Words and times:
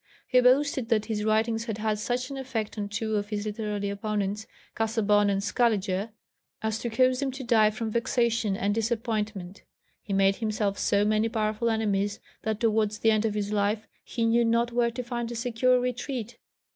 He 0.27 0.41
boasted 0.41 0.89
that 0.89 1.05
his 1.05 1.23
writings 1.23 1.65
had 1.65 1.77
had 1.77 1.99
such 1.99 2.31
an 2.31 2.37
effect 2.37 2.75
on 2.75 2.89
two 2.89 3.17
of 3.17 3.29
his 3.29 3.45
literary 3.45 3.87
opponents, 3.89 4.47
Casaubon 4.73 5.29
and 5.29 5.43
Scaliger, 5.43 6.09
as 6.63 6.79
to 6.79 6.89
cause 6.89 7.19
them 7.19 7.29
to 7.29 7.43
die 7.43 7.69
from 7.69 7.91
vexation 7.91 8.57
and 8.57 8.73
disappointment. 8.73 9.61
He 10.01 10.11
made 10.11 10.37
himself 10.37 10.79
so 10.79 11.05
many 11.05 11.29
powerful 11.29 11.69
enemies 11.69 12.19
that 12.41 12.59
towards 12.59 12.97
the 12.97 13.11
end 13.11 13.25
of 13.25 13.35
his 13.35 13.51
life 13.53 13.87
he 14.03 14.25
knew 14.25 14.43
not 14.43 14.71
where 14.71 14.89
to 14.89 15.03
find 15.03 15.31
a 15.31 15.35
secure 15.35 15.79
retreat. 15.79 16.39